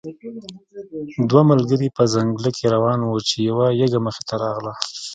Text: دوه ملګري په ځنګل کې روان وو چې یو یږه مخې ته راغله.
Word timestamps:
دوه 1.29 1.41
ملګري 1.51 1.87
په 1.97 2.03
ځنګل 2.13 2.45
کې 2.57 2.65
روان 2.75 2.99
وو 3.03 3.17
چې 3.27 3.35
یو 3.49 3.59
یږه 3.81 3.99
مخې 4.05 4.23
ته 4.29 4.35
راغله. 4.43 4.73